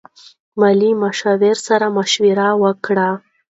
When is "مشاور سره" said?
1.03-1.85